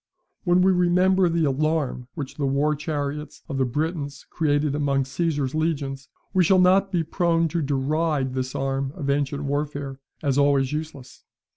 [0.45, 5.53] When we remember the alarm which the war chariots of the Britons created among Caesar's
[5.53, 10.73] legions, we shall not be prone to deride this arm of ancient warfare as always
[10.73, 11.23] useless.